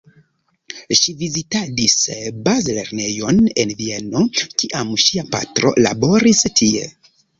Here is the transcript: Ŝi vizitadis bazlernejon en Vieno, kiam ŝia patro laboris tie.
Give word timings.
Ŝi 0.99 1.11
vizitadis 1.17 1.97
bazlernejon 2.47 3.41
en 3.65 3.75
Vieno, 3.83 4.25
kiam 4.63 4.97
ŝia 5.05 5.27
patro 5.37 5.75
laboris 5.89 6.41
tie. 6.63 6.83